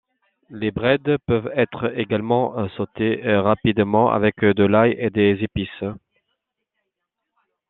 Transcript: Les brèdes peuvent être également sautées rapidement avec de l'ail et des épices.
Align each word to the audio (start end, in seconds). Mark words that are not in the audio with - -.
Les 0.49 0.71
brèdes 0.71 1.17
peuvent 1.27 1.51
être 1.55 1.95
également 1.95 2.67
sautées 2.69 3.21
rapidement 3.23 4.09
avec 4.11 4.39
de 4.39 4.63
l'ail 4.63 4.95
et 4.97 5.11
des 5.11 5.37
épices. 5.43 5.83